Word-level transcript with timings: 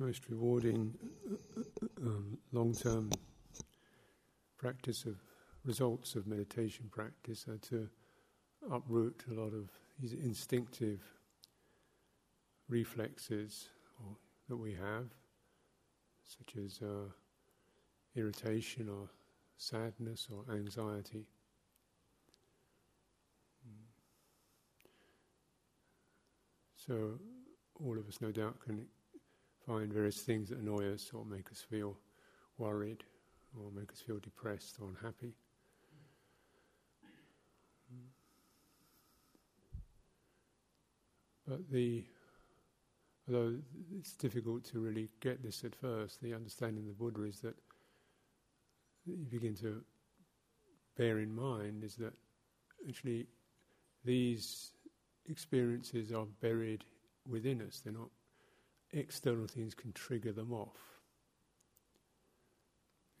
most 0.00 0.30
rewarding 0.30 0.94
um, 2.00 2.38
long 2.52 2.72
term 2.72 3.10
practice 4.56 5.04
of 5.04 5.16
results 5.62 6.14
of 6.14 6.26
meditation 6.26 6.86
practice 6.90 7.46
are 7.46 7.58
to 7.58 7.86
uproot 8.72 9.22
a 9.30 9.34
lot 9.34 9.52
of 9.52 9.68
these 10.00 10.14
instinctive 10.14 11.00
reflexes 12.70 13.68
or, 14.02 14.16
that 14.48 14.56
we 14.56 14.72
have, 14.72 15.04
such 16.24 16.56
as 16.56 16.80
uh, 16.82 17.10
irritation 18.16 18.88
or 18.88 19.06
sadness 19.58 20.28
or 20.32 20.50
anxiety. 20.54 21.26
So, 26.74 27.18
all 27.84 27.98
of 27.98 28.08
us 28.08 28.22
no 28.22 28.32
doubt 28.32 28.58
can 28.64 28.86
find 29.70 29.92
various 29.92 30.20
things 30.22 30.48
that 30.48 30.58
annoy 30.58 30.92
us 30.92 31.12
or 31.14 31.24
make 31.24 31.48
us 31.52 31.60
feel 31.60 31.96
worried 32.58 33.04
or 33.56 33.70
make 33.70 33.92
us 33.92 34.00
feel 34.00 34.18
depressed 34.18 34.78
or 34.80 34.88
unhappy. 34.88 35.32
But 41.46 41.70
the 41.70 42.04
although 43.28 43.56
it's 43.96 44.14
difficult 44.14 44.64
to 44.64 44.80
really 44.80 45.08
get 45.20 45.42
this 45.42 45.62
at 45.62 45.76
first, 45.76 46.20
the 46.20 46.34
understanding 46.34 46.84
of 46.84 46.88
the 46.88 46.94
Buddha 47.04 47.22
is 47.22 47.40
that 47.40 47.54
you 49.06 49.16
begin 49.30 49.54
to 49.56 49.82
bear 50.96 51.20
in 51.20 51.32
mind 51.32 51.84
is 51.84 51.94
that 51.96 52.12
actually 52.88 53.26
these 54.04 54.72
experiences 55.28 56.12
are 56.12 56.26
buried 56.40 56.84
within 57.28 57.62
us. 57.62 57.80
They're 57.84 57.92
not 57.92 58.10
external 58.92 59.46
things 59.46 59.74
can 59.74 59.92
trigger 59.92 60.32
them 60.32 60.52
off. 60.52 60.78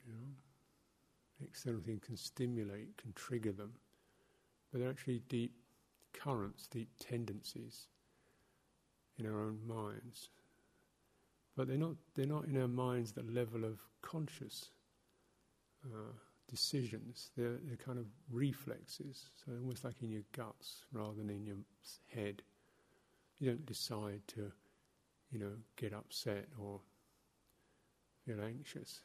You 0.06 0.12
know, 0.12 1.46
external 1.46 1.80
things 1.80 2.00
can 2.04 2.16
stimulate, 2.16 2.96
can 2.96 3.12
trigger 3.12 3.52
them, 3.52 3.72
but 4.70 4.80
they're 4.80 4.90
actually 4.90 5.22
deep 5.28 5.54
currents, 6.12 6.66
deep 6.66 6.90
tendencies 6.98 7.86
in 9.18 9.26
our 9.26 9.40
own 9.40 9.58
minds. 9.66 10.30
But 11.56 11.68
they're 11.68 11.76
not, 11.76 11.94
they're 12.14 12.26
not 12.26 12.46
in 12.46 12.60
our 12.60 12.68
minds 12.68 13.12
the 13.12 13.22
level 13.22 13.64
of 13.64 13.78
conscious 14.02 14.70
uh, 15.84 16.12
decisions. 16.48 17.30
They're, 17.36 17.58
they're 17.62 17.76
kind 17.76 17.98
of 17.98 18.06
reflexes, 18.30 19.30
so 19.44 19.52
almost 19.52 19.84
like 19.84 20.02
in 20.02 20.10
your 20.10 20.22
guts 20.32 20.84
rather 20.92 21.14
than 21.14 21.30
in 21.30 21.44
your 21.44 21.56
head. 22.08 22.42
You 23.38 23.50
don't 23.50 23.66
decide 23.66 24.20
to, 24.28 24.52
you 25.30 25.38
know, 25.38 25.52
get 25.76 25.92
upset 25.92 26.46
or 26.58 26.80
feel 28.26 28.42
anxious. 28.42 29.00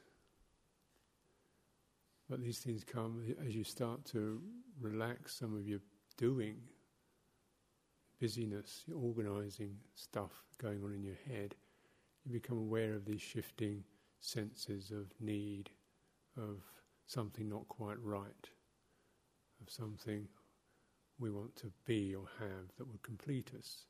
But 2.29 2.41
these 2.41 2.59
things 2.59 2.83
come 2.83 3.35
as 3.45 3.55
you 3.55 3.63
start 3.63 4.03
to 4.05 4.41
relax 4.79 5.35
some 5.35 5.55
of 5.55 5.67
your 5.67 5.79
doing 6.17 6.57
busyness, 8.19 8.83
your 8.87 8.97
organising 8.97 9.75
stuff 9.93 10.31
going 10.57 10.83
on 10.83 10.93
in 10.93 11.03
your 11.03 11.17
head, 11.27 11.55
you 12.23 12.31
become 12.31 12.57
aware 12.57 12.93
of 12.93 13.05
these 13.05 13.21
shifting 13.21 13.83
senses 14.19 14.91
of 14.91 15.11
need, 15.19 15.69
of 16.37 16.61
something 17.05 17.47
not 17.47 17.67
quite 17.67 18.01
right, 18.01 18.49
of 19.61 19.71
something 19.71 20.27
we 21.19 21.29
want 21.29 21.55
to 21.55 21.71
be 21.85 22.15
or 22.15 22.25
have 22.39 22.75
that 22.77 22.87
would 22.87 23.03
complete 23.03 23.51
us, 23.57 23.85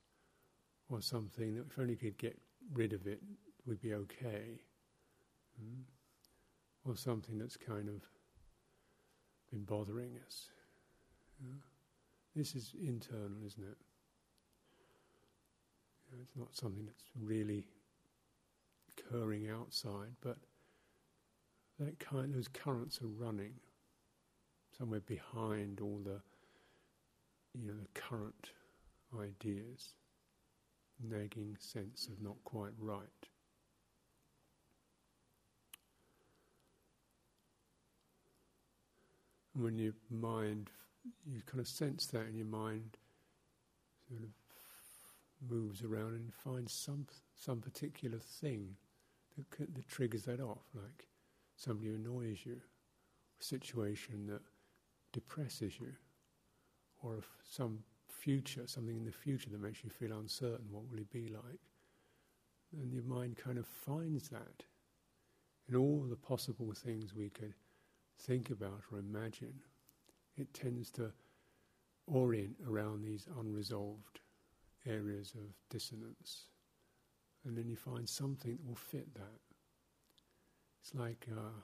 or 0.90 1.02
something 1.02 1.56
that 1.56 1.66
if 1.70 1.80
only 1.80 1.94
we 1.94 2.10
could 2.10 2.18
get 2.18 2.38
rid 2.74 2.94
of 2.94 3.08
it, 3.08 3.22
we'd 3.66 3.82
be 3.82 3.94
okay, 3.94 4.60
mm? 5.62 5.82
or 6.86 6.96
something 6.96 7.38
that's 7.38 7.58
kind 7.58 7.90
of 7.90 8.02
been 9.52 9.64
bothering 9.64 10.18
us. 10.26 10.48
Yeah? 11.42 11.56
This 12.36 12.56
is 12.56 12.74
internal, 12.80 13.46
isn't 13.46 13.64
it? 13.64 13.78
it's 16.22 16.36
not 16.36 16.56
something 16.56 16.86
that's 16.86 17.04
really 17.20 17.66
occurring 18.98 19.50
outside, 19.50 20.16
but 20.22 20.38
that 21.80 22.00
kind, 22.00 22.34
those 22.34 22.48
currents 22.48 23.02
are 23.02 23.08
running 23.08 23.54
somewhere 24.78 25.02
behind 25.02 25.82
all 25.82 26.00
the, 26.04 26.22
you 27.54 27.68
know, 27.68 27.74
the 27.74 28.00
current 28.00 28.52
ideas, 29.20 29.94
nagging 31.02 31.58
sense 31.60 32.08
of 32.08 32.22
not 32.22 32.36
quite 32.44 32.74
right. 32.80 33.02
And 39.54 39.64
when 39.64 39.78
your 39.78 39.94
mind, 40.10 40.70
you 41.26 41.42
kind 41.46 41.62
of 41.62 41.68
sense 41.68 42.06
that 42.08 42.28
in 42.28 42.36
your 42.36 42.46
mind, 42.46 42.98
sort 44.10 44.24
of 44.24 44.30
moves 45.50 45.84
around 45.84 46.14
and 46.14 46.34
finds 46.34 46.74
some 46.74 47.06
some 47.36 47.60
particular 47.60 48.18
thing 48.20 48.76
that, 49.38 49.50
that 49.74 49.88
triggers 49.88 50.24
that 50.24 50.40
off, 50.40 50.64
like 50.74 51.08
somebody 51.56 51.94
annoys 51.94 52.40
you, 52.46 52.60
a 53.40 53.44
situation 53.44 54.28
that 54.28 54.42
depresses 55.14 55.80
you, 55.80 55.94
or 57.02 57.18
if 57.18 57.26
some 57.50 57.80
future, 58.26 58.64
something 58.66 58.98
in 58.98 59.06
the 59.06 59.12
future 59.12 59.52
that 59.52 59.62
makes 59.62 59.84
you 59.84 59.90
feel 59.92 60.18
uncertain. 60.18 60.66
What 60.72 60.90
will 60.90 60.98
it 60.98 61.12
be 61.12 61.28
like? 61.28 61.62
And 62.82 62.92
your 62.92 63.04
mind 63.04 63.38
kind 63.38 63.60
of 63.60 63.68
finds 63.68 64.30
that 64.30 64.64
in 65.70 65.76
all 65.76 66.04
the 66.10 66.16
possible 66.16 66.74
things 66.74 67.14
we 67.14 67.30
could 67.30 67.54
think 68.20 68.50
about 68.50 68.82
or 68.92 68.98
imagine. 68.98 69.54
It 70.38 70.52
tends 70.56 70.90
to 70.92 71.12
orient 72.08 72.56
around 72.68 73.04
these 73.04 73.28
unresolved 73.40 74.20
areas 74.88 75.34
of 75.36 75.54
dissonance. 75.70 76.46
And 77.46 77.56
then 77.56 77.70
you 77.70 77.76
find 77.76 78.10
something 78.10 78.58
that 78.58 78.68
will 78.68 78.76
fit 78.76 79.14
that. 79.14 79.40
It's 80.82 80.96
like 80.96 81.28
uh, 81.32 81.62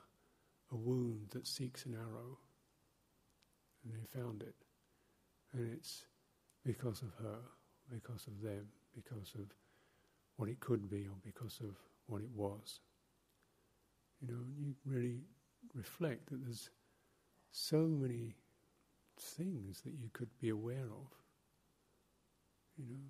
a 0.70 0.76
wound 0.76 1.30
that 1.30 1.48
seeks 1.48 1.86
an 1.86 1.94
arrow. 1.94 2.38
And 3.84 3.94
they 3.94 4.20
found 4.20 4.42
it. 4.42 4.54
And 5.52 5.72
it's 5.72 6.04
because 6.64 7.02
of 7.02 7.12
her, 7.24 7.38
because 7.90 8.26
of 8.26 8.40
them, 8.42 8.66
because 8.94 9.34
of 9.34 9.46
what 10.36 10.48
it 10.48 10.60
could 10.60 10.88
be, 10.90 11.06
or 11.06 11.16
because 11.24 11.58
of 11.60 11.76
what 12.06 12.22
it 12.22 12.30
was. 12.34 12.80
You 14.20 14.28
know, 14.28 14.40
you 14.56 14.74
really 14.84 15.20
reflect 15.74 16.30
that 16.30 16.44
there's 16.44 16.70
so 17.50 17.78
many 17.78 18.34
things 19.18 19.82
that 19.82 19.92
you 19.92 20.08
could 20.12 20.30
be 20.40 20.48
aware 20.48 20.84
of 20.84 21.08
you 22.78 22.84
know, 22.88 23.00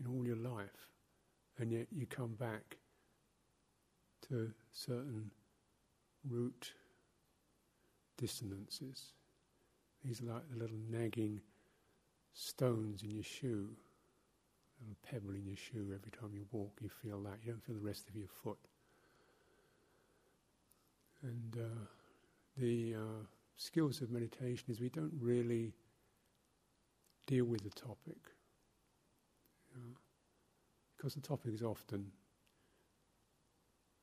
in 0.00 0.06
all 0.06 0.26
your 0.26 0.36
life, 0.36 0.88
and 1.58 1.70
yet 1.70 1.86
you 1.92 2.06
come 2.06 2.34
back 2.34 2.78
to 4.28 4.50
certain 4.72 5.30
root 6.28 6.72
dissonances. 8.16 9.12
These 10.04 10.22
are 10.22 10.26
like 10.26 10.48
the 10.50 10.58
little 10.58 10.78
nagging 10.90 11.40
stones 12.32 13.02
in 13.02 13.10
your 13.10 13.24
shoe, 13.24 13.68
a 14.80 14.84
little 14.84 14.96
pebble 15.02 15.34
in 15.34 15.46
your 15.46 15.56
shoe. 15.56 15.92
Every 15.94 16.10
time 16.10 16.30
you 16.34 16.46
walk, 16.52 16.78
you 16.80 16.88
feel 16.88 17.20
that. 17.22 17.38
You 17.42 17.52
don't 17.52 17.64
feel 17.64 17.76
the 17.76 17.80
rest 17.80 18.08
of 18.08 18.16
your 18.16 18.28
foot. 18.42 18.58
And 21.22 21.56
uh, 21.58 21.86
the 22.56 22.94
uh, 22.94 23.24
skills 23.56 24.00
of 24.00 24.10
meditation 24.10 24.64
is 24.68 24.80
we 24.80 24.88
don't 24.88 25.12
really 25.20 25.74
deal 27.26 27.44
with 27.44 27.62
the 27.62 27.70
topic. 27.70 28.18
You 29.70 29.76
know, 29.76 29.96
because 30.96 31.14
the 31.14 31.20
topic 31.20 31.54
is 31.54 31.62
often, 31.62 32.10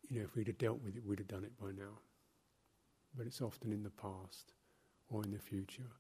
you 0.10 0.20
know, 0.20 0.26
if 0.26 0.36
we'd 0.36 0.48
have 0.48 0.58
dealt 0.58 0.82
with 0.82 0.96
it, 0.96 1.06
we'd 1.06 1.20
have 1.20 1.28
done 1.28 1.44
it 1.44 1.58
by 1.60 1.68
now. 1.68 2.00
But 3.16 3.26
it's 3.26 3.42
often 3.42 3.72
in 3.72 3.84
the 3.84 3.90
past, 3.90 4.54
or 5.10 5.24
in 5.24 5.32
the 5.32 5.40
future, 5.40 5.92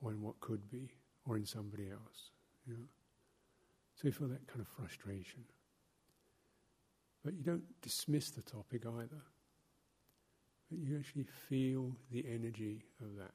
or 0.00 0.10
in 0.10 0.20
what 0.20 0.38
could 0.40 0.68
be, 0.70 0.90
or 1.28 1.36
in 1.36 1.44
somebody 1.44 1.90
else. 1.90 2.30
You 2.66 2.74
know? 2.74 2.88
So 3.94 4.08
you 4.08 4.12
feel 4.12 4.28
that 4.28 4.46
kind 4.46 4.60
of 4.60 4.68
frustration. 4.68 5.44
But 7.24 7.34
you 7.34 7.42
don't 7.42 7.64
dismiss 7.82 8.30
the 8.30 8.42
topic 8.42 8.84
either. 8.86 9.22
But 10.70 10.78
you 10.78 10.96
actually 10.98 11.26
feel 11.48 11.96
the 12.10 12.24
energy 12.28 12.84
of 13.00 13.16
that. 13.16 13.32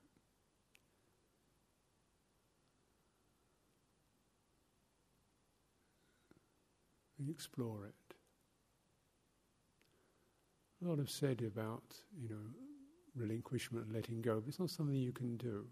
and 7.21 7.29
explore 7.29 7.85
it. 7.85 8.15
A 10.83 10.89
lot 10.89 10.99
of 10.99 11.09
said 11.09 11.43
about, 11.43 11.83
you 12.19 12.27
know, 12.27 12.41
relinquishment 13.15 13.85
and 13.85 13.95
letting 13.95 14.21
go, 14.21 14.39
but 14.39 14.47
it's 14.47 14.59
not 14.59 14.69
something 14.69 14.95
you 14.95 15.11
can 15.11 15.37
do. 15.37 15.65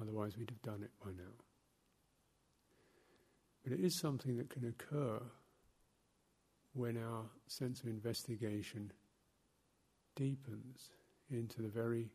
Otherwise, 0.00 0.36
we'd 0.36 0.50
have 0.50 0.62
done 0.62 0.82
it 0.82 0.90
by 1.04 1.10
now. 1.10 1.32
But 3.62 3.72
it 3.72 3.80
is 3.80 3.98
something 4.00 4.36
that 4.38 4.50
can 4.50 4.66
occur 4.66 5.20
when 6.74 6.96
our 6.96 7.24
sense 7.46 7.80
of 7.80 7.86
investigation 7.88 8.92
deepens 10.16 10.90
into 11.30 11.62
the 11.62 11.68
very 11.68 12.10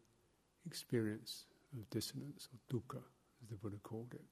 experience 0.65 1.45
of 1.73 1.89
dissonance 1.89 2.49
or 2.51 2.75
dukkha, 2.75 3.01
as 3.41 3.49
the 3.49 3.55
Buddha 3.55 3.77
called 3.83 4.13
it. 4.13 4.25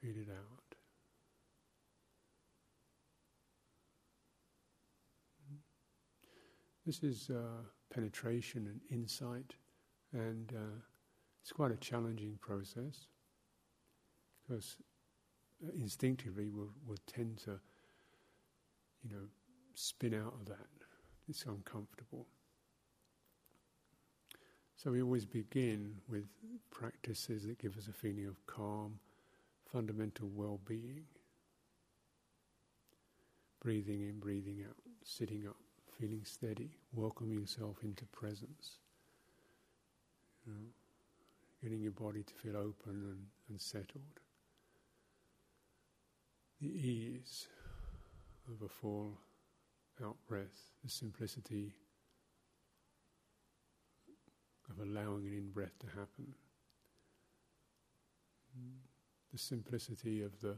Feel 0.00 0.16
it 0.16 0.28
out. 0.30 0.76
This 6.84 7.02
is 7.04 7.30
uh, 7.30 7.62
penetration 7.94 8.66
and 8.66 8.80
insight, 8.90 9.54
and 10.12 10.52
uh, 10.52 10.80
it's 11.42 11.52
quite 11.52 11.72
a 11.72 11.76
challenging 11.76 12.38
process 12.40 13.06
because 14.42 14.76
uh, 15.64 15.70
instinctively 15.74 16.48
we'll, 16.48 16.70
we'll 16.86 16.98
tend 17.06 17.38
to, 17.38 17.58
you 19.02 19.10
know, 19.10 19.26
spin 19.74 20.14
out 20.14 20.34
of 20.40 20.46
that. 20.46 20.66
It's 21.28 21.44
uncomfortable. 21.44 22.26
So 24.76 24.92
we 24.92 25.02
always 25.02 25.24
begin 25.24 25.96
with 26.08 26.24
practices 26.70 27.44
that 27.46 27.58
give 27.58 27.76
us 27.76 27.88
a 27.88 27.92
feeling 27.92 28.26
of 28.26 28.44
calm, 28.46 28.98
fundamental 29.72 30.28
well 30.34 30.60
being. 30.64 31.04
Breathing 33.60 34.02
in, 34.02 34.18
breathing 34.18 34.64
out, 34.68 34.76
sitting 35.04 35.46
up, 35.46 35.56
feeling 35.98 36.22
steady, 36.24 36.70
welcoming 36.92 37.38
yourself 37.38 37.76
into 37.84 38.04
presence. 38.06 38.78
You 40.44 40.52
know, 40.52 40.58
getting 41.62 41.80
your 41.80 41.92
body 41.92 42.22
to 42.22 42.34
feel 42.34 42.56
open 42.56 42.90
and, 42.90 43.26
and 43.48 43.60
settled. 43.60 44.20
The 46.60 46.68
ease 46.68 47.46
of 48.48 48.64
a 48.64 48.68
full 48.68 49.18
out 50.04 50.16
breath, 50.28 50.70
the 50.82 50.90
simplicity 50.90 51.72
of 54.70 54.78
allowing 54.84 55.26
an 55.26 55.34
in 55.34 55.50
breath 55.50 55.78
to 55.80 55.86
happen. 55.86 56.34
The 59.32 59.38
simplicity 59.38 60.22
of 60.22 60.40
the 60.40 60.56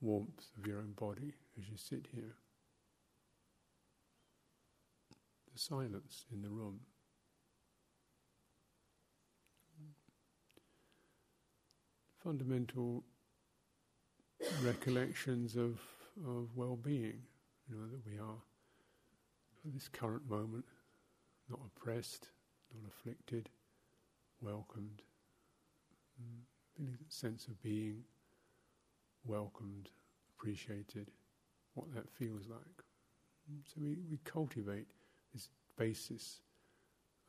warmth 0.00 0.46
of 0.58 0.66
your 0.66 0.78
own 0.78 0.92
body 0.92 1.34
as 1.58 1.68
you 1.68 1.76
sit 1.76 2.06
here. 2.12 2.34
The 5.52 5.58
silence 5.58 6.26
in 6.32 6.42
the 6.42 6.48
room. 6.48 6.80
Fundamental 12.24 13.04
recollections 14.62 15.56
of, 15.56 15.78
of 16.26 16.48
well 16.56 16.76
being, 16.76 17.20
you 17.68 17.76
know, 17.76 17.86
that 17.86 18.00
we 18.06 18.18
are 18.18 18.38
at 19.66 19.74
this 19.74 19.88
current 19.88 20.26
moment 20.28 20.64
not 21.50 21.60
oppressed, 21.66 22.30
not 22.74 22.90
afflicted, 22.90 23.50
welcomed, 24.40 25.02
mm, 26.18 26.40
feeling 26.74 26.96
a 27.06 27.12
sense 27.12 27.46
of 27.46 27.62
being 27.62 28.02
welcomed, 29.26 29.90
appreciated, 30.34 31.10
what 31.74 31.92
that 31.94 32.10
feels 32.10 32.46
like. 32.48 32.84
Mm, 33.52 33.60
so 33.66 33.80
we, 33.82 33.98
we 34.10 34.18
cultivate 34.24 34.86
this 35.34 35.50
basis 35.76 36.40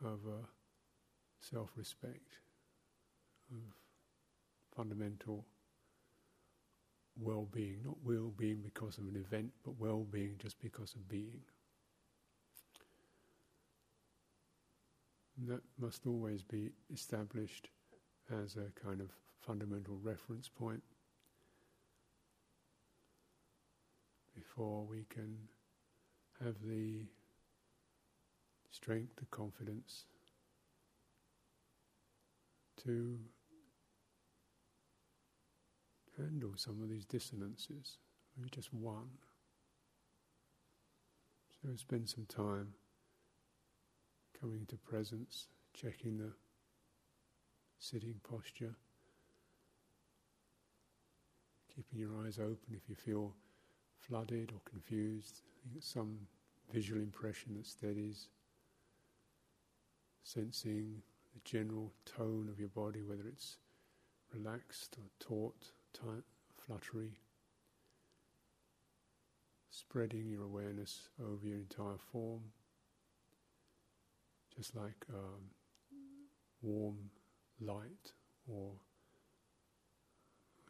of 0.01 0.19
uh, 0.25 0.45
self 1.39 1.71
respect, 1.75 2.37
of 3.51 3.73
fundamental 4.75 5.45
well 7.19 7.47
being, 7.51 7.79
not 7.83 7.95
well 8.03 8.33
being 8.37 8.61
because 8.61 8.97
of 8.97 9.05
an 9.05 9.15
event, 9.15 9.51
but 9.63 9.79
well 9.79 10.05
being 10.11 10.35
just 10.37 10.61
because 10.61 10.93
of 10.95 11.07
being. 11.07 11.41
And 15.37 15.49
that 15.49 15.61
must 15.79 16.05
always 16.05 16.43
be 16.43 16.71
established 16.93 17.69
as 18.43 18.55
a 18.55 18.71
kind 18.81 19.01
of 19.01 19.09
fundamental 19.41 19.97
reference 20.01 20.49
point 20.49 20.81
before 24.33 24.83
we 24.83 25.05
can 25.09 25.37
have 26.43 26.55
the 26.63 27.01
strength, 28.71 29.15
the 29.17 29.25
confidence 29.31 30.05
to 32.83 33.17
handle 36.17 36.53
some 36.55 36.81
of 36.81 36.89
these 36.89 37.05
dissonances, 37.05 37.97
maybe 38.37 38.49
just 38.49 38.73
one. 38.73 39.09
So 41.61 41.75
spend 41.75 42.09
some 42.09 42.25
time 42.25 42.73
coming 44.39 44.65
to 44.67 44.77
presence, 44.77 45.47
checking 45.73 46.17
the 46.17 46.31
sitting 47.79 48.15
posture, 48.29 48.75
keeping 51.75 51.99
your 51.99 52.11
eyes 52.25 52.37
open 52.39 52.75
if 52.75 52.87
you 52.87 52.95
feel 52.95 53.33
flooded 53.99 54.51
or 54.51 54.61
confused, 54.69 55.41
some 55.79 56.19
visual 56.71 57.01
impression 57.01 57.55
that 57.55 57.65
steadies, 57.65 58.27
sensing 60.23 61.01
the 61.33 61.41
general 61.43 61.91
tone 62.05 62.47
of 62.51 62.59
your 62.59 62.69
body, 62.69 63.01
whether 63.01 63.27
it's 63.27 63.57
relaxed 64.33 64.97
or 64.97 65.09
taut, 65.19 65.71
fluttery, 66.65 67.19
spreading 69.69 70.29
your 70.29 70.43
awareness 70.43 71.09
over 71.19 71.45
your 71.45 71.57
entire 71.57 71.97
form 72.11 72.41
just 74.55 74.75
like 74.75 75.05
um, 75.13 75.41
warm 76.61 76.97
light 77.59 78.13
or 78.47 78.71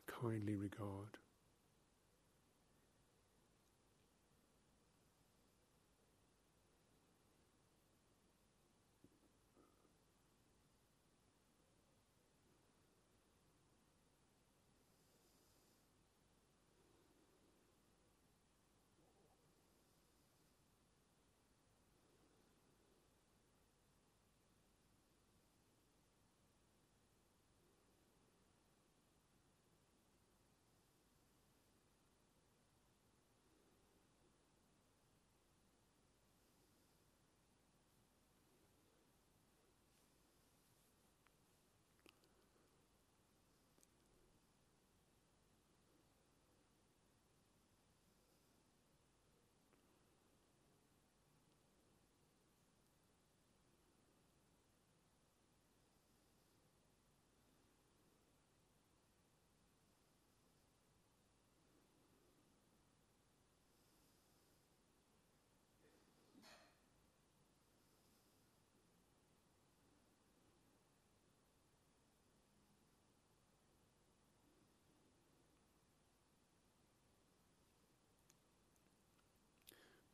kindly 0.07 0.56
regard. 0.56 1.18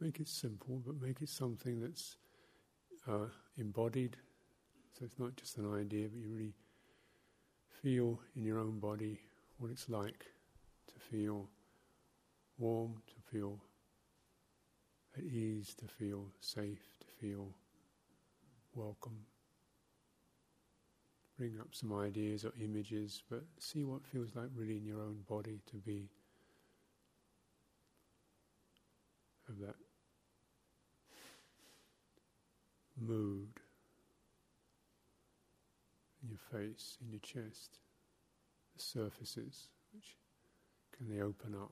Make 0.01 0.20
it 0.20 0.27
simple, 0.27 0.81
but 0.84 1.00
make 1.00 1.22
it 1.22 1.29
something 1.29 1.79
that's 1.79 2.17
uh, 3.08 3.27
embodied. 3.55 4.17
So 4.98 5.05
it's 5.05 5.20
not 5.20 5.36
just 5.36 5.60
an 5.60 5.72
idea, 5.72 6.08
but 6.08 6.20
you 6.20 6.31
really 6.31 6.55
feel 7.84 8.20
in 8.36 8.43
your 8.43 8.58
own 8.58 8.79
body 8.79 9.20
what 9.60 9.70
it's 9.70 9.89
like 9.89 10.25
to 10.88 11.00
feel 11.00 11.48
warm, 12.58 12.96
to 13.05 13.13
feel 13.31 13.60
at 15.15 15.24
ease, 15.24 15.75
to 15.75 15.86
feel 15.86 16.25
safe, 16.39 16.81
to 17.00 17.08
feel 17.20 17.50
welcome. 18.74 19.20
Bring 21.38 21.60
up 21.60 21.67
some 21.74 21.93
ideas 21.93 22.43
or 22.43 22.53
images, 22.60 23.22
but 23.29 23.43
see 23.60 23.84
what 23.84 24.03
feels 24.08 24.29
like 24.36 24.50
really 24.55 24.77
in 24.77 24.86
your 24.86 25.01
own 25.01 25.20
body 25.29 25.60
to 25.70 25.75
be 25.77 26.10
of 29.48 29.60
that 29.60 29.75
mood 33.01 33.60
in 36.24 36.29
your 36.29 36.62
face, 36.62 36.98
in 37.01 37.12
your 37.12 37.20
chest, 37.20 37.79
the 38.75 38.81
surfaces, 38.81 39.70
which 39.93 40.15
can 40.96 41.10
they 41.10 41.22
open 41.22 41.55
up? 41.55 41.72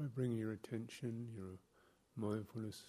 Try 0.00 0.08
bringing 0.14 0.38
your 0.38 0.52
attention, 0.52 1.28
your 1.36 1.58
mindfulness 2.16 2.84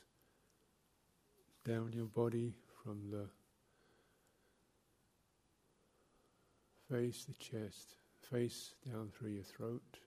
down 1.67 1.91
your 1.91 2.05
body 2.05 2.53
from 2.81 3.11
the 3.11 3.27
face, 6.89 7.25
the 7.25 7.33
chest, 7.33 7.95
face 8.29 8.75
down 8.89 9.09
through 9.09 9.31
your 9.31 9.43
throat, 9.43 9.99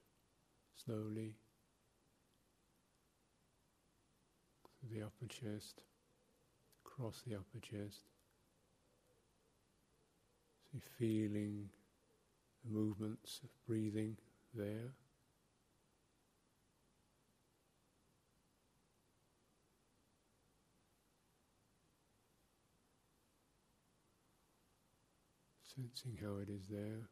slowly, 0.82 1.34
through 4.80 4.96
the 4.98 5.04
upper 5.04 5.26
chest, 5.26 5.82
across 6.86 7.20
the 7.26 7.34
upper 7.34 7.60
chest. 7.60 8.04
So 10.72 10.78
feeling 10.98 11.68
the 12.64 12.72
movements 12.72 13.40
of 13.44 13.50
breathing 13.66 14.16
there. 14.54 14.94
Sensing 25.74 26.18
how 26.22 26.36
it 26.36 26.48
is 26.48 26.68
there. 26.70 27.08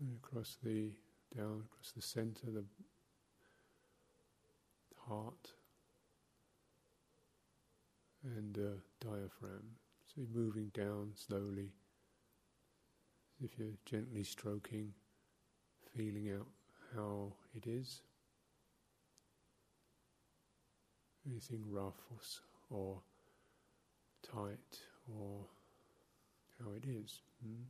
And 0.00 0.16
across 0.22 0.56
the 0.62 0.90
down 1.36 1.64
across 1.64 1.90
the 1.96 2.02
center, 2.02 2.46
the 2.46 2.64
heart 5.08 5.50
and 8.24 8.56
uh, 8.56 8.80
diaphragm. 9.00 9.76
So 10.06 10.14
you're 10.16 10.42
moving 10.42 10.70
down 10.74 11.12
slowly, 11.14 11.72
as 13.38 13.50
if 13.50 13.58
you're 13.58 13.68
gently 13.84 14.22
stroking, 14.22 14.92
feeling 15.96 16.30
out 16.30 16.46
how 16.94 17.32
it 17.54 17.66
is. 17.66 18.02
Anything 21.28 21.62
rough 21.70 22.00
or, 22.70 22.78
or 22.78 22.98
tight 24.22 24.78
or 25.08 25.46
how 26.62 26.72
it 26.72 26.84
is. 26.84 27.20
Hmm? 27.42 27.62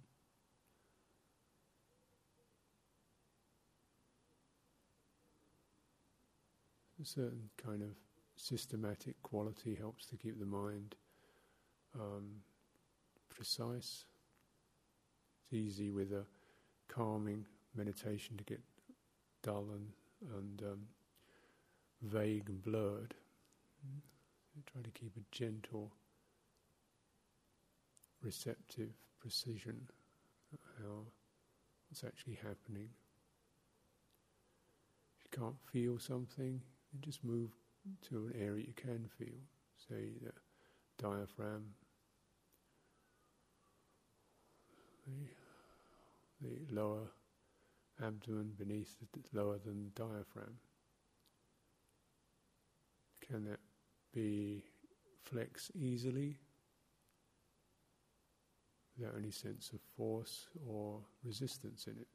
A 7.02 7.04
certain 7.04 7.50
kind 7.62 7.82
of 7.82 7.90
systematic 8.36 9.20
quality 9.22 9.74
helps 9.74 10.06
to 10.06 10.16
keep 10.16 10.38
the 10.38 10.46
mind 10.46 10.94
um, 11.98 12.42
precise. 13.28 14.04
It's 15.42 15.52
easy 15.52 15.90
with 15.90 16.12
a 16.12 16.24
calming 16.88 17.44
meditation 17.74 18.36
to 18.36 18.44
get 18.44 18.60
dull 19.42 19.66
and, 19.74 19.88
and 20.36 20.62
um, 20.62 20.80
vague 22.02 22.48
and 22.48 22.62
blurred. 22.62 23.14
Try 24.72 24.82
to 24.82 24.90
keep 24.90 25.16
a 25.16 25.20
gentle, 25.30 25.92
receptive 28.22 28.90
precision 29.20 29.88
of 30.52 30.58
how 30.78 31.06
what's 31.88 32.04
actually 32.04 32.34
happening. 32.34 32.88
If 35.18 35.24
you 35.24 35.40
can't 35.40 35.60
feel 35.72 35.98
something, 35.98 36.60
then 36.92 37.00
just 37.00 37.24
move 37.24 37.50
to 38.08 38.26
an 38.26 38.34
area 38.40 38.64
you 38.66 38.72
can 38.74 39.08
feel. 39.18 39.38
Say 39.88 40.12
the 40.22 40.32
diaphragm, 41.02 41.64
the, 45.06 46.48
the 46.48 46.74
lower 46.74 47.08
abdomen 48.02 48.52
beneath 48.58 48.96
the 48.98 49.38
lower 49.38 49.58
than 49.58 49.84
the 49.84 50.02
diaphragm. 50.02 50.58
Can 53.28 53.44
that 53.44 53.60
be 54.14 54.62
flex 55.24 55.70
easily 55.74 56.36
without 58.96 59.16
any 59.18 59.30
sense 59.30 59.70
of 59.72 59.80
force 59.96 60.46
or 60.68 61.00
resistance 61.24 61.86
in 61.86 61.94
it. 61.94 62.06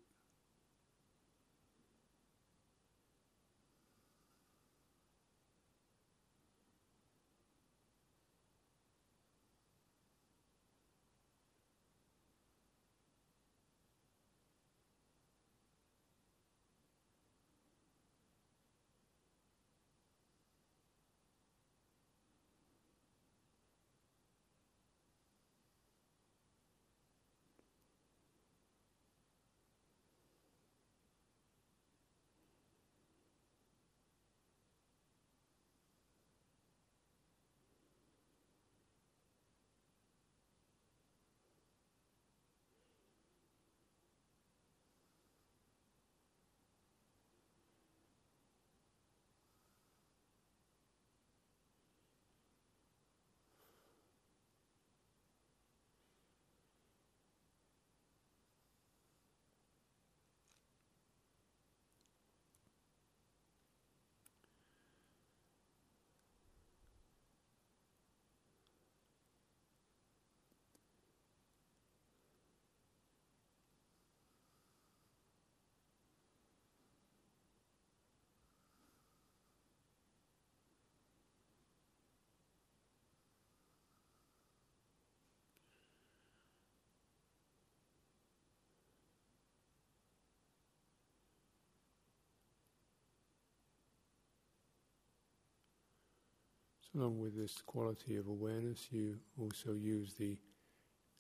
So 96.92 97.00
along 97.00 97.20
with 97.20 97.38
this 97.38 97.62
quality 97.62 98.16
of 98.16 98.28
awareness, 98.28 98.88
you 98.92 99.18
also 99.40 99.74
use 99.74 100.14
the 100.16 100.38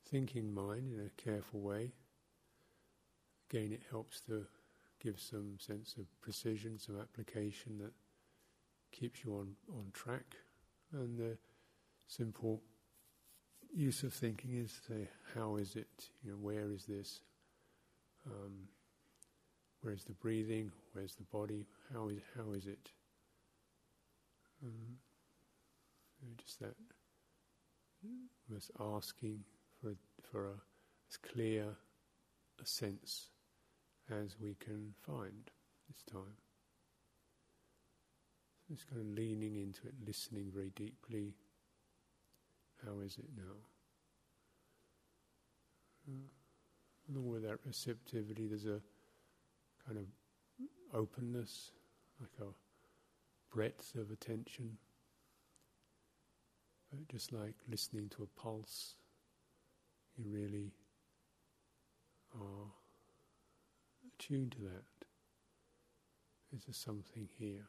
thinking 0.09 0.53
mind 0.53 0.93
in 0.93 1.05
a 1.05 1.21
careful 1.21 1.59
way. 1.59 1.91
Again, 3.49 3.71
it 3.71 3.83
helps 3.89 4.21
to 4.21 4.45
give 5.01 5.19
some 5.19 5.57
sense 5.59 5.95
of 5.97 6.05
precision, 6.21 6.77
some 6.79 6.99
application 6.99 7.77
that 7.79 7.93
keeps 8.91 9.23
you 9.23 9.33
on, 9.35 9.55
on 9.71 9.85
track. 9.93 10.35
And 10.91 11.17
the 11.17 11.37
simple 12.07 12.61
use 13.73 14.03
of 14.03 14.13
thinking 14.13 14.55
is 14.55 14.81
say, 14.87 15.07
how 15.35 15.57
is 15.57 15.75
it? 15.75 16.09
You 16.23 16.31
know, 16.31 16.37
where 16.37 16.71
is 16.71 16.85
this? 16.85 17.21
Um, 18.25 18.67
where's 19.81 20.03
the 20.03 20.13
breathing? 20.13 20.71
Where's 20.93 21.15
the 21.15 21.23
body? 21.23 21.67
How 21.93 22.09
is 22.09 22.19
how 22.35 22.51
is 22.53 22.65
it? 22.65 22.89
Um, 24.63 24.97
just 26.37 26.59
that 26.59 26.75
was 28.51 28.71
asking 28.79 29.43
for 29.81 29.95
for 30.31 30.47
a, 30.47 30.61
as 31.09 31.17
clear 31.17 31.65
a 32.61 32.65
sense 32.65 33.29
as 34.11 34.35
we 34.39 34.55
can 34.59 34.93
find 35.05 35.49
this 35.87 36.03
time. 36.11 36.37
So 38.67 38.73
just 38.73 38.89
kind 38.89 39.01
of 39.01 39.07
leaning 39.07 39.55
into 39.55 39.87
it, 39.87 39.93
listening 40.05 40.51
very 40.53 40.71
deeply. 40.75 41.33
How 42.85 42.99
is 42.99 43.17
it 43.17 43.29
now? 43.35 43.55
Uh, 46.07 47.11
along 47.11 47.29
with 47.29 47.43
that 47.43 47.59
receptivity, 47.65 48.47
there's 48.47 48.65
a 48.65 48.81
kind 49.85 49.99
of 49.99 50.05
openness, 50.93 51.71
like 52.19 52.47
a 52.47 52.51
breadth 53.53 53.95
of 53.95 54.11
attention. 54.11 54.77
But 56.91 57.07
just 57.07 57.31
like 57.31 57.55
listening 57.69 58.09
to 58.09 58.23
a 58.23 58.41
pulse, 58.41 58.95
you 60.17 60.25
really 60.27 60.71
are 62.35 62.67
attuned 64.07 64.53
to 64.53 64.59
that. 64.59 64.73
that. 64.73 66.55
Is 66.55 66.65
there 66.65 66.73
something 66.73 67.29
here? 67.37 67.67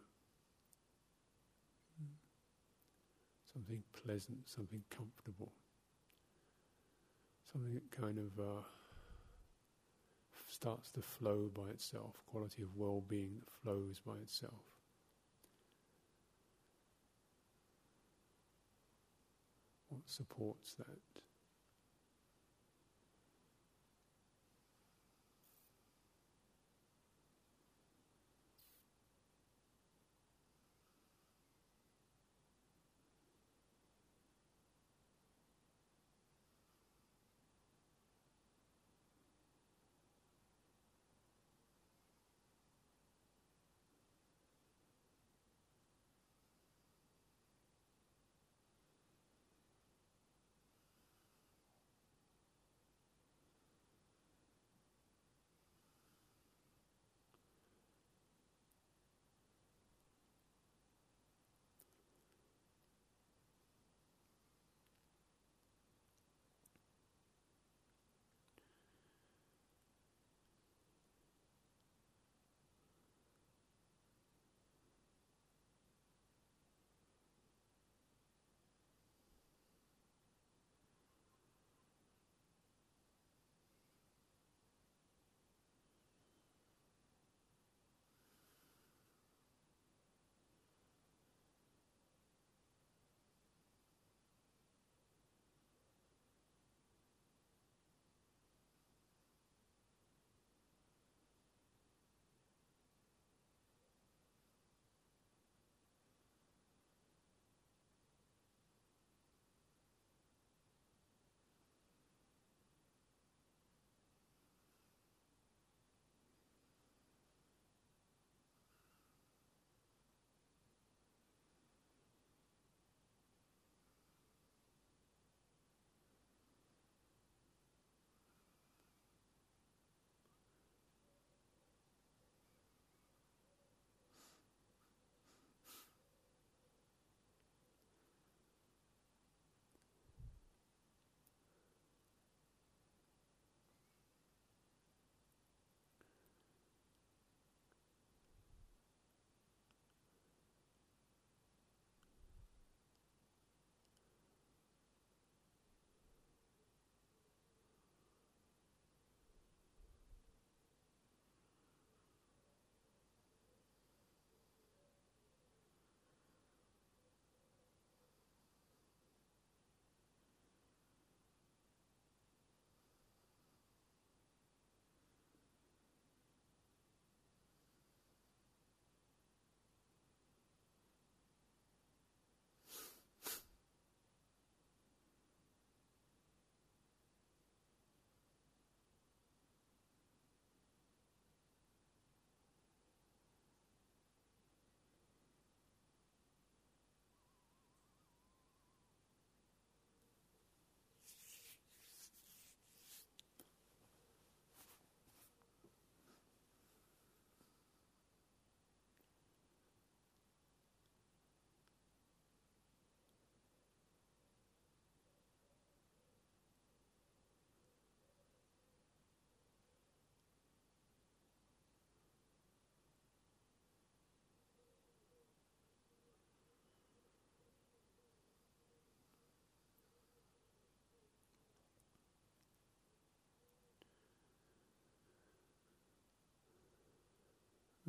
Something 3.52 3.82
pleasant, 4.04 4.48
something 4.48 4.82
comfortable, 4.90 5.52
something 7.52 7.74
that 7.74 7.90
kind 7.90 8.16
of 8.16 8.38
uh, 8.38 8.62
starts 10.48 10.90
to 10.92 11.02
flow 11.02 11.50
by 11.52 11.70
itself, 11.70 12.22
quality 12.30 12.62
of 12.62 12.76
well 12.76 13.02
being 13.06 13.40
that 13.40 13.50
flows 13.62 14.00
by 14.06 14.14
itself. 14.22 14.69
What 19.90 20.02
supports 20.06 20.74
that? 20.74 20.86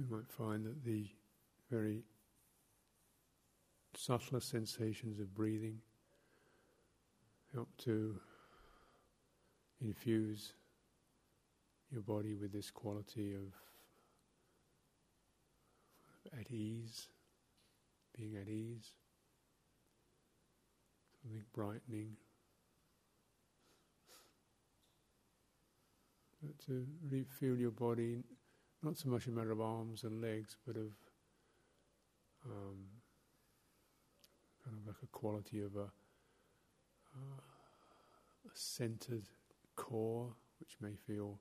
We 0.01 0.15
might 0.15 0.29
find 0.29 0.65
that 0.65 0.83
the 0.83 1.05
very 1.69 2.03
subtler 3.95 4.39
sensations 4.39 5.19
of 5.19 5.33
breathing 5.33 5.77
help 7.53 7.69
to 7.77 8.19
infuse 9.81 10.53
your 11.91 12.01
body 12.01 12.33
with 12.33 12.51
this 12.51 12.71
quality 12.71 13.33
of 13.33 13.53
at 16.39 16.49
ease, 16.49 17.07
being 18.17 18.37
at 18.37 18.47
ease, 18.47 18.91
something 21.21 21.43
brightening. 21.53 22.15
But 26.41 26.57
to 26.67 26.87
really 27.03 27.25
feel 27.25 27.57
your 27.57 27.71
body 27.71 28.23
not 28.83 28.97
so 28.97 29.09
much 29.09 29.27
a 29.27 29.31
matter 29.31 29.51
of 29.51 29.61
arms 29.61 30.03
and 30.03 30.21
legs, 30.21 30.57
but 30.65 30.75
of 30.75 30.91
um, 32.45 32.77
kind 34.63 34.77
of 34.77 34.87
like 34.87 34.95
a 35.03 35.07
quality 35.07 35.61
of 35.61 35.75
a, 35.75 35.89
uh, 37.15 37.41
a 38.45 38.49
centered 38.53 39.27
core, 39.75 40.33
which 40.59 40.77
may 40.81 40.95
feel 41.07 41.39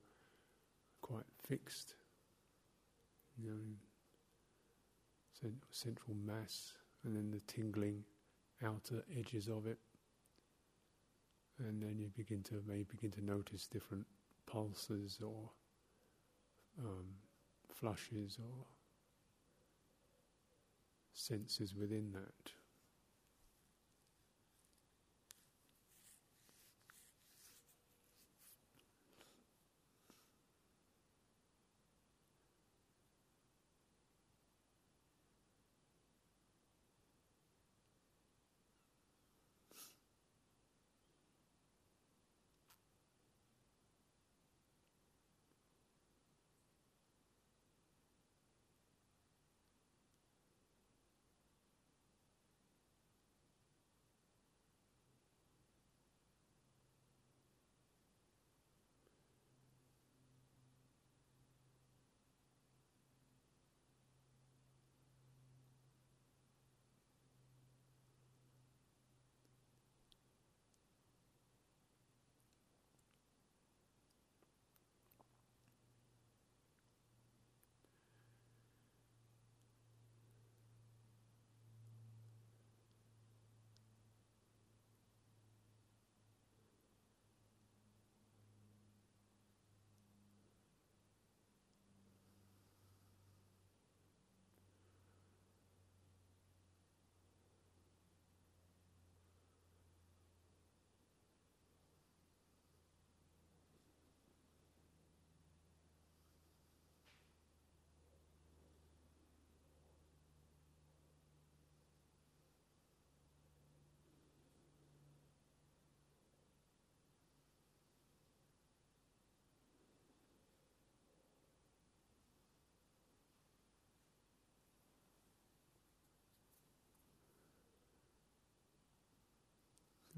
quite 1.01 1.25
fixed, 1.47 1.95
you 3.37 3.49
know, 3.49 3.57
central 5.71 6.15
mass, 6.15 6.73
and 7.03 7.15
then 7.15 7.31
the 7.31 7.41
tingling 7.51 8.03
outer 8.63 9.03
edges 9.17 9.47
of 9.47 9.65
it, 9.65 9.79
and 11.57 11.81
then 11.81 11.97
you 11.97 12.11
begin 12.15 12.43
to 12.43 12.61
may 12.67 12.83
begin 12.83 13.09
to 13.11 13.25
notice 13.25 13.65
different 13.65 14.05
pulses 14.45 15.19
or 15.23 15.49
um, 16.79 17.05
flushes 17.81 18.37
or 18.39 18.65
senses 21.13 21.73
within 21.75 22.11
that. 22.13 22.60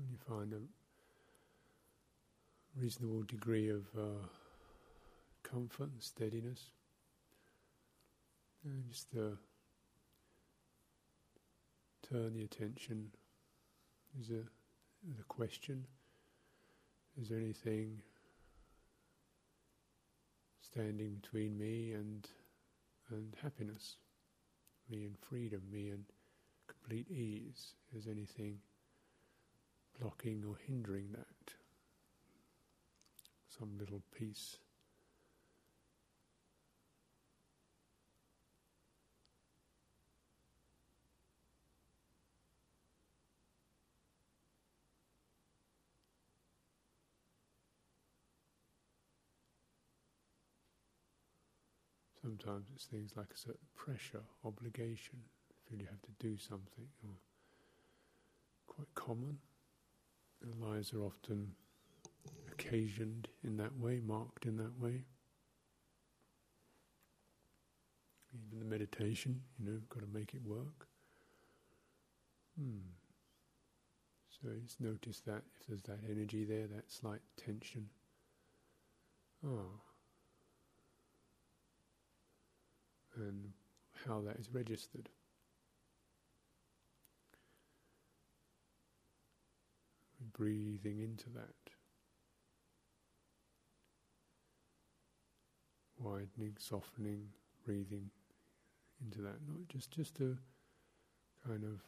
When 0.04 0.12
you 0.12 0.18
find 0.28 0.54
a 0.54 0.60
reasonable 2.78 3.24
degree 3.24 3.70
of 3.70 3.86
uh, 3.98 4.28
comfort 5.44 5.92
and 5.94 6.02
steadiness, 6.02 6.72
and 8.66 8.84
just 8.90 9.08
uh, 9.16 9.38
turn 12.12 12.34
the 12.34 12.44
attention. 12.44 13.12
Is 14.20 14.30
a, 14.30 14.42
a 15.20 15.24
question. 15.30 15.86
Is 17.22 17.30
there 17.30 17.40
anything 17.40 18.02
standing 20.60 21.16
between 21.22 21.58
me 21.58 21.94
and 21.94 22.28
and 23.10 23.34
happiness, 23.42 23.96
me 24.90 25.06
and 25.06 25.16
freedom, 25.30 25.62
me 25.72 25.92
and 25.92 26.04
complete 26.68 27.10
ease? 27.10 27.76
Is 27.96 28.08
anything 28.08 28.58
blocking 30.04 30.44
or 30.46 30.58
hindering 30.68 31.08
that. 31.14 31.54
Some 33.48 33.78
little 33.80 34.02
piece. 34.18 34.58
Sometimes 52.22 52.68
it's 52.76 52.86
things 52.86 53.12
like 53.16 53.28
a 53.34 53.38
certain 53.38 53.56
pressure, 53.76 54.24
obligation, 54.46 55.20
feel 55.70 55.80
you 55.80 55.88
have 55.90 56.02
to 56.02 56.12
do 56.20 56.38
something, 56.38 56.88
or 57.04 57.16
quite 58.68 58.94
common. 58.96 59.38
Our 60.44 60.70
lives 60.70 60.94
are 60.94 61.02
often 61.02 61.52
occasioned 62.52 63.28
in 63.44 63.58
that 63.58 63.78
way, 63.78 64.02
marked 64.06 64.46
in 64.46 64.58
that 64.58 64.80
way. 64.80 65.04
Even 68.48 68.60
the 68.60 68.66
meditation, 68.66 69.42
you 69.60 69.66
know, 69.66 69.80
got 69.90 70.02
to 70.02 70.08
make 70.18 70.34
it 70.34 70.42
work. 70.46 70.88
Hmm. 72.60 72.80
So 74.30 74.50
just 74.66 74.82
notice 74.82 75.22
that 75.22 75.44
if 75.60 75.68
there's 75.68 75.84
that 75.84 76.00
energy 76.10 76.44
there, 76.44 76.68
that 76.68 76.92
slight 76.92 77.22
tension. 77.38 77.88
Ah. 79.46 79.80
And 83.16 83.52
how 84.08 84.22
that 84.22 84.38
is 84.38 84.50
registered. 84.52 85.10
Breathing 90.38 91.00
into 91.00 91.30
that. 91.36 91.54
Widening, 96.00 96.56
softening, 96.58 97.28
breathing 97.66 98.10
into 99.02 99.22
that. 99.22 99.40
Not 99.48 99.68
just 99.70 99.92
just 99.92 100.16
to 100.16 100.38
kind 101.48 101.64
of 101.64 101.82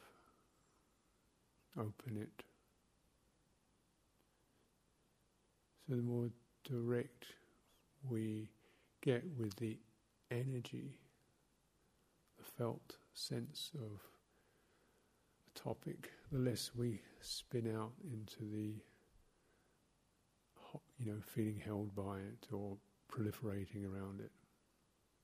open 1.77 2.17
it. 2.17 2.43
So 5.87 5.95
the 5.95 6.01
more 6.01 6.29
direct 6.63 7.25
we 8.09 8.49
get 9.01 9.23
with 9.37 9.55
the 9.57 9.77
energy, 10.31 10.95
the 12.37 12.43
felt 12.43 12.95
sense 13.13 13.71
of 13.75 14.01
the 15.45 15.59
topic, 15.59 16.11
the 16.31 16.39
less 16.39 16.71
we 16.75 17.01
spin 17.21 17.73
out 17.75 17.93
into 18.11 18.43
the, 18.51 18.75
you 20.97 21.05
know, 21.05 21.19
feeling 21.21 21.61
held 21.63 21.95
by 21.95 22.17
it 22.19 22.47
or 22.51 22.77
proliferating 23.11 23.85
around 23.85 24.19
it. 24.19 24.31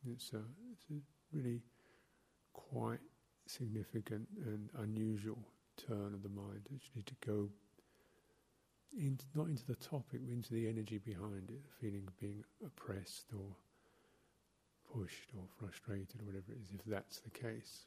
It's 0.07 0.33
a, 0.33 0.41
it's 0.71 0.85
a 0.91 1.01
really 1.35 1.61
quite 2.53 2.99
significant 3.47 4.27
and 4.45 4.69
unusual 4.79 5.39
turn 5.87 6.13
of 6.13 6.23
the 6.23 6.29
mind, 6.29 6.61
actually, 6.73 7.03
to 7.03 7.15
go 7.25 7.49
into, 8.97 9.25
not 9.35 9.47
into 9.47 9.65
the 9.65 9.75
topic, 9.75 10.21
but 10.23 10.31
into 10.31 10.53
the 10.53 10.67
energy 10.67 10.97
behind 10.97 11.49
it, 11.49 11.63
the 11.63 11.87
feeling 11.87 12.03
of 12.07 12.19
being 12.19 12.43
oppressed 12.65 13.25
or 13.33 13.55
pushed 14.93 15.29
or 15.37 15.43
frustrated 15.59 16.21
or 16.21 16.25
whatever 16.25 16.51
it 16.51 16.57
is, 16.61 16.69
if 16.73 16.83
that's 16.85 17.19
the 17.19 17.29
case. 17.29 17.85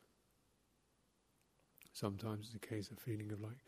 Sometimes 1.95 2.47
it's 2.47 2.57
a 2.57 2.59
case 2.59 2.91
of 2.91 2.99
feeling 2.99 3.31
of 3.31 3.41
like 3.41 3.59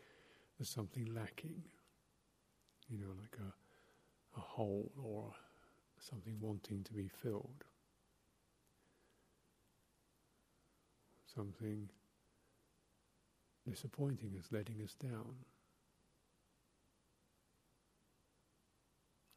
there's 0.59 0.69
something 0.69 1.05
lacking, 1.15 1.63
you 2.89 2.97
know, 2.97 3.13
like 3.21 3.37
a, 3.39 4.37
a 4.37 4.41
hole 4.41 4.91
or 5.01 5.31
something 6.01 6.35
wanting 6.41 6.83
to 6.83 6.93
be 6.93 7.07
filled. 7.07 7.63
Something 11.33 11.89
disappointing 13.65 14.33
us, 14.37 14.47
letting 14.51 14.81
us 14.83 14.93
down. 14.93 15.35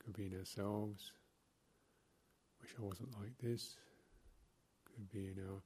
Could 0.04 0.16
be 0.16 0.26
in 0.26 0.36
ourselves. 0.36 1.12
Wish 2.60 2.72
I 2.76 2.82
wasn't 2.82 3.12
like 3.20 3.38
this. 3.40 3.76
Could 4.84 5.08
be 5.12 5.28
in 5.28 5.36
our 5.48 5.60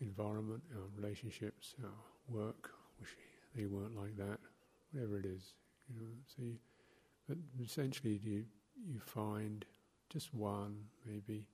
environment, 0.00 0.62
our 0.74 0.88
relationships, 0.96 1.74
our 1.82 1.90
work. 2.28 2.70
Wish 3.00 3.16
they 3.54 3.66
weren't 3.66 3.96
like 3.96 4.16
that. 4.16 4.38
Whatever 4.92 5.18
it 5.18 5.26
is, 5.26 5.54
you 5.88 6.00
know. 6.00 6.12
So, 6.26 6.42
you, 6.42 6.56
but 7.28 7.38
essentially, 7.62 8.20
you 8.22 8.44
you 8.86 9.00
find 9.00 9.64
just 10.08 10.32
one, 10.32 10.76
maybe 11.04 11.46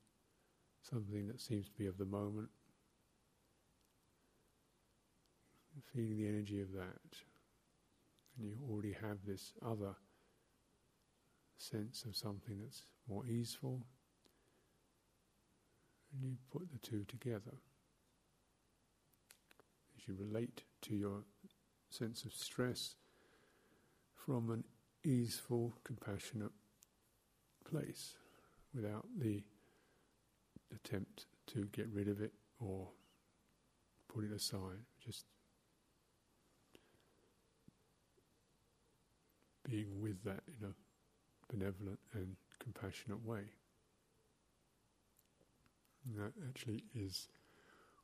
something 0.83 1.27
that 1.27 1.41
seems 1.41 1.67
to 1.67 1.73
be 1.73 1.87
of 1.87 1.99
the 1.99 2.05
moment, 2.05 2.49
feeling 5.93 6.17
the 6.17 6.29
energy 6.29 6.61
of 6.61 6.73
that, 6.73 7.19
and 8.39 8.47
you 8.47 8.57
already 8.71 8.93
have 8.93 9.19
this 9.27 9.53
other 9.65 9.95
sense 11.57 12.05
of 12.05 12.15
something 12.17 12.59
that's 12.63 12.83
more 13.09 13.27
easeful, 13.27 13.81
and 16.13 16.23
you 16.23 16.37
put 16.53 16.71
the 16.73 16.79
two 16.79 17.05
together. 17.05 17.57
You 20.07 20.14
relate 20.19 20.62
to 20.83 20.95
your 20.95 21.23
sense 21.90 22.25
of 22.25 22.33
stress 22.33 22.97
from 24.14 24.51
an 24.51 24.64
easeful, 25.05 25.75
compassionate 25.85 26.53
place 27.69 28.14
without 28.75 29.07
the 29.19 29.43
attempt 30.75 31.27
to 31.47 31.69
get 31.73 31.88
rid 31.93 32.09
of 32.09 32.21
it 32.21 32.33
or 32.59 32.88
put 34.12 34.25
it 34.25 34.33
aside. 34.33 34.85
Just 35.05 35.25
being 39.69 40.01
with 40.01 40.23
that 40.25 40.43
in 40.49 40.67
a 40.69 41.53
benevolent 41.53 41.99
and 42.12 42.37
compassionate 42.59 43.25
way. 43.25 43.43
And 46.07 46.19
that 46.19 46.33
actually 46.49 46.85
is 46.95 47.29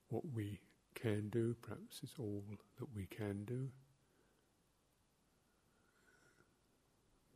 what 0.08 0.22
we 0.34 0.58
can 0.94 1.28
do, 1.28 1.54
perhaps 1.62 2.00
it's 2.02 2.14
all 2.18 2.42
that 2.78 2.86
we 2.94 3.06
can 3.06 3.44
do. 3.44 3.68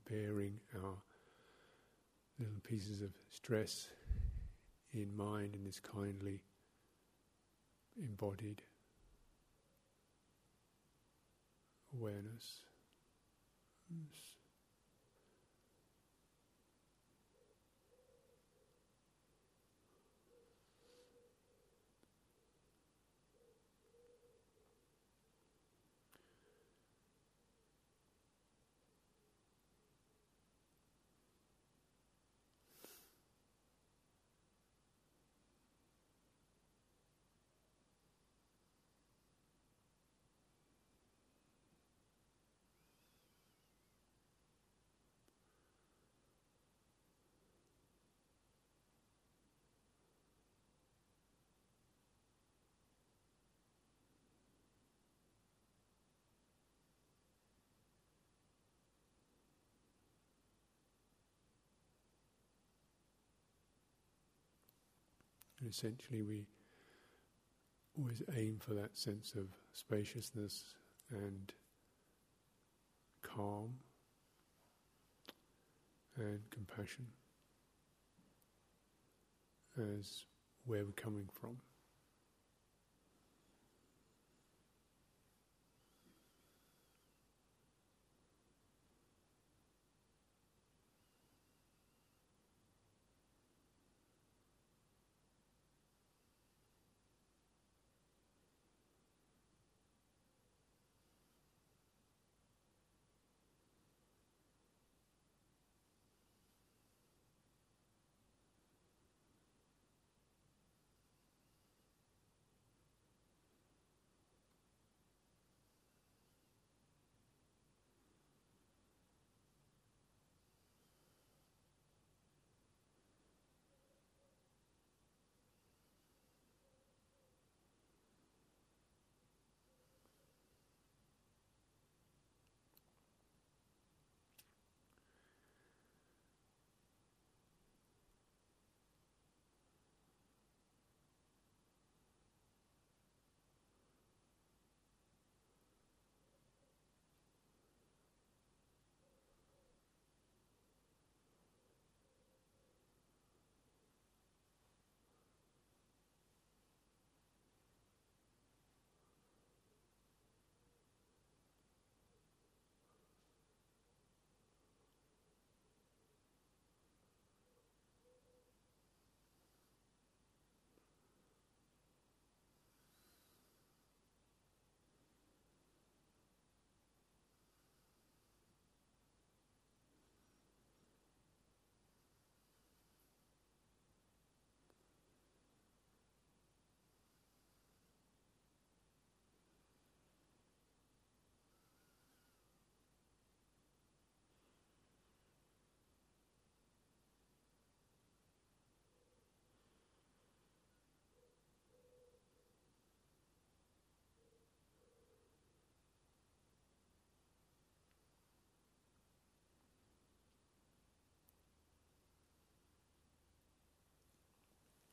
Bearing 0.09 0.61
our 0.77 0.97
little 2.38 2.61
pieces 2.62 3.01
of 3.01 3.11
stress 3.31 3.88
in 4.93 5.17
mind 5.17 5.55
in 5.55 5.64
this 5.64 5.81
kindly 5.81 6.40
embodied 7.97 8.62
awareness. 11.97 12.61
Essentially, 65.68 66.22
we 66.22 66.46
always 67.98 68.22
aim 68.37 68.59
for 68.61 68.74
that 68.74 68.96
sense 68.96 69.35
of 69.35 69.46
spaciousness 69.72 70.64
and 71.11 71.53
calm 73.22 73.74
and 76.16 76.40
compassion 76.50 77.07
as 79.79 80.24
where 80.66 80.85
we're 80.85 80.92
coming 80.92 81.29
from. 81.33 81.57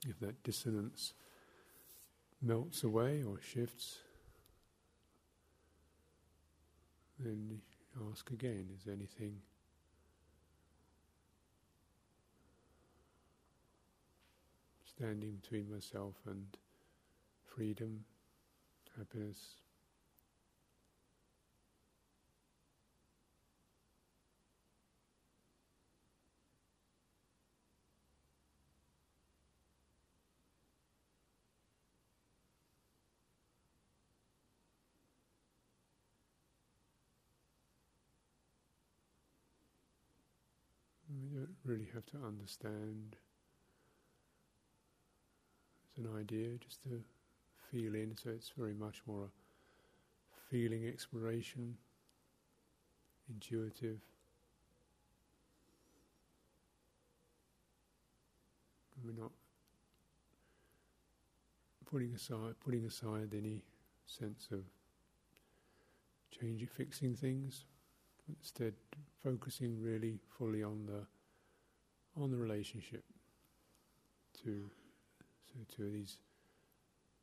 If 0.07 0.19
that 0.19 0.41
dissonance 0.43 1.13
melts 2.41 2.83
away 2.83 3.23
or 3.23 3.39
shifts, 3.39 3.99
then 7.19 7.61
ask 8.09 8.31
again 8.31 8.67
is 8.75 8.83
there 8.85 8.95
anything 8.95 9.37
standing 14.85 15.35
between 15.41 15.71
myself 15.71 16.15
and 16.27 16.45
freedom, 17.45 18.05
happiness? 18.97 19.55
We 41.09 41.27
don't 41.37 41.50
really 41.65 41.87
have 41.93 42.05
to 42.07 42.17
understand. 42.25 43.15
It's 45.85 45.97
an 45.97 46.09
idea, 46.17 46.49
just 46.57 46.83
to 46.83 47.01
feel 47.71 47.95
in, 47.95 48.15
so 48.21 48.29
it's 48.29 48.51
very 48.57 48.73
much 48.73 49.01
more 49.05 49.25
a 49.25 50.49
feeling 50.49 50.87
exploration, 50.87 51.77
intuitive. 53.29 53.99
We're 59.03 59.19
not 59.19 59.31
putting 61.89 62.13
aside 62.13 62.53
putting 62.63 62.85
aside 62.85 63.33
any 63.35 63.61
sense 64.05 64.47
of 64.51 64.59
changing, 66.39 66.67
fixing 66.67 67.15
things. 67.15 67.65
Instead, 68.29 68.73
focusing 69.23 69.81
really 69.81 70.19
fully 70.37 70.63
on 70.63 70.85
the 70.85 71.01
on 72.19 72.31
the 72.31 72.37
relationship 72.37 73.03
to 74.43 74.69
so 75.53 75.59
to 75.75 75.89
these 75.89 76.17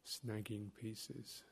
snagging 0.07 0.68
pieces. 0.80 1.43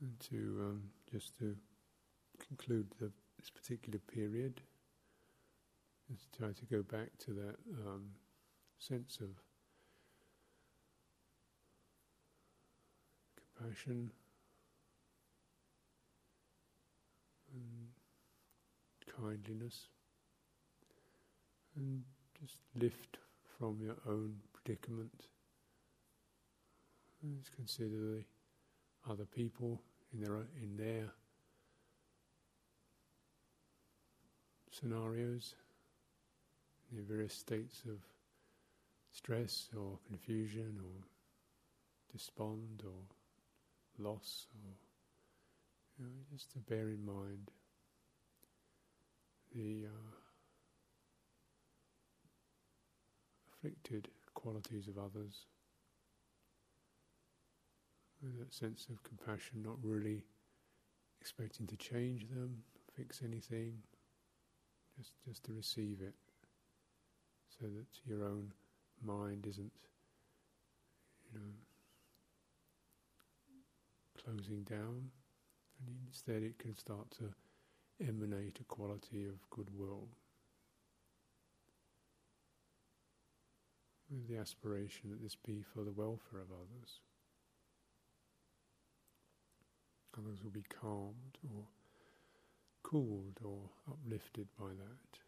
And 0.00 0.18
to 0.30 0.36
um, 0.60 0.82
just 1.10 1.36
to 1.38 1.56
conclude 2.46 2.86
the, 3.00 3.10
this 3.36 3.50
particular 3.50 3.98
period, 3.98 4.60
just 6.10 6.32
try 6.32 6.48
to 6.52 6.64
go 6.66 6.82
back 6.82 7.08
to 7.24 7.32
that 7.32 7.56
um, 7.84 8.04
sense 8.78 9.18
of 9.20 9.30
compassion 13.58 14.12
and 17.52 17.88
kindliness, 19.20 19.88
and 21.76 22.04
just 22.40 22.58
lift 22.76 23.18
from 23.58 23.80
your 23.82 23.96
own 24.06 24.36
predicament. 24.52 25.26
Just 27.36 27.50
consider 27.56 27.88
the 27.88 28.24
other 29.10 29.24
people 29.24 29.80
in 30.12 30.20
their 30.20 30.36
in 30.62 30.76
their 30.76 31.10
scenarios, 34.70 35.54
in 36.90 36.96
their 36.96 37.06
various 37.06 37.34
states 37.34 37.82
of 37.88 37.98
stress 39.12 39.68
or 39.76 39.98
confusion 40.06 40.78
or 40.82 41.04
despond 42.12 42.82
or 42.84 44.04
loss 44.04 44.46
or 44.64 44.70
you 45.98 46.04
know, 46.04 46.12
just 46.32 46.52
to 46.52 46.58
bear 46.58 46.88
in 46.88 47.04
mind 47.04 47.50
the 49.54 49.86
uh, 49.86 50.14
afflicted 53.52 54.08
qualities 54.34 54.86
of 54.86 54.98
others 54.98 55.46
with 58.22 58.38
that 58.38 58.52
sense 58.52 58.86
of 58.90 59.02
compassion, 59.02 59.62
not 59.62 59.76
really 59.82 60.24
expecting 61.20 61.66
to 61.66 61.76
change 61.76 62.28
them, 62.28 62.62
fix 62.96 63.22
anything, 63.24 63.78
just 64.96 65.12
just 65.26 65.44
to 65.44 65.52
receive 65.52 66.00
it, 66.00 66.14
so 67.48 67.66
that 67.66 67.86
your 68.04 68.24
own 68.24 68.52
mind 69.04 69.46
isn't, 69.48 69.72
you 71.32 71.38
know, 71.38 71.52
closing 74.22 74.62
down, 74.62 75.10
and 75.86 75.96
instead 76.06 76.42
it 76.42 76.58
can 76.58 76.74
start 76.74 77.10
to 77.10 77.32
emanate 78.06 78.58
a 78.60 78.64
quality 78.64 79.26
of 79.26 79.48
goodwill. 79.50 80.08
With 84.10 84.26
the 84.26 84.38
aspiration 84.38 85.10
that 85.10 85.22
this 85.22 85.36
be 85.36 85.62
for 85.62 85.84
the 85.84 85.92
welfare 85.92 86.40
of 86.40 86.50
others. 86.50 87.00
Others 90.18 90.42
will 90.42 90.50
be 90.50 90.64
calmed 90.80 91.38
or 91.54 91.64
cooled 92.82 93.38
or 93.44 93.58
uplifted 93.88 94.48
by 94.58 94.68
that. 94.68 95.18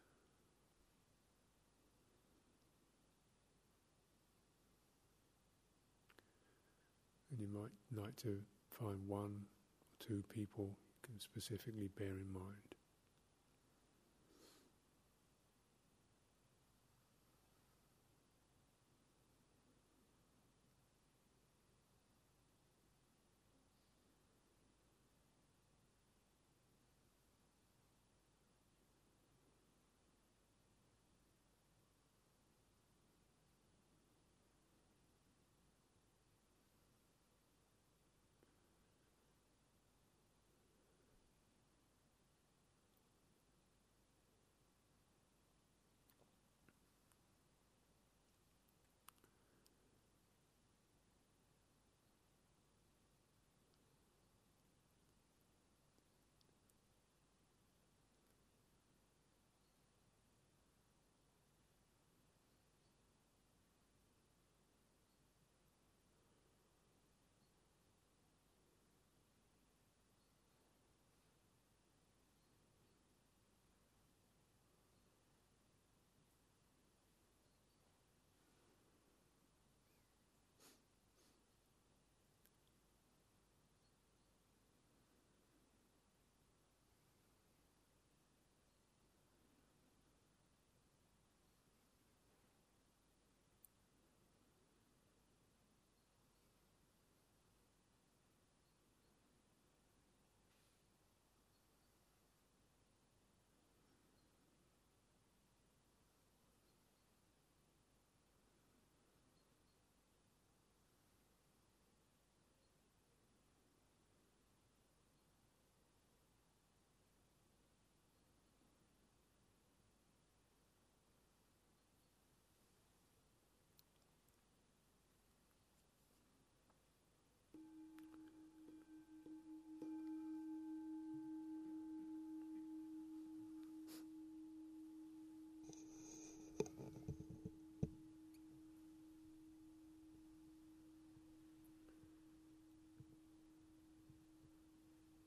And 7.30 7.40
you 7.40 7.46
might 7.52 8.02
like 8.02 8.16
to 8.22 8.38
find 8.70 8.98
one 9.06 9.46
or 10.00 10.06
two 10.06 10.24
people 10.34 10.64
you 10.64 11.08
can 11.08 11.20
specifically 11.20 11.88
bear 11.96 12.18
in 12.18 12.32
mind. 12.32 12.69